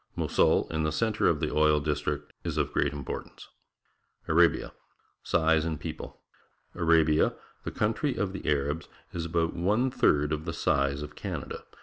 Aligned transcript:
Mosul, 0.15 0.67
in 0.71 0.81
the 0.81 0.91
centre 0.91 1.27
of 1.27 1.39
the 1.41 1.53
oil 1.53 1.79
district, 1.79 2.33
is 2.43 2.57
of 2.57 2.71
great 2.73 2.91
importance. 2.91 3.49
ARABIA 4.27 4.69
(p^r^ 4.69 4.71
Size 5.21 5.63
and 5.63 5.79
People.— 5.79 6.19
Arabia, 6.73 7.35
the 7.65 7.71
countrj' 7.71 8.17
of 8.17 8.33
the 8.33 8.49
Arabs, 8.49 8.89
is 9.13 9.25
about 9.25 9.53
one 9.53 9.91
third 9.91 10.33
of 10.33 10.45
the 10.45 10.53
size 10.53 11.03
of 11.03 11.15
Canada. 11.15 11.65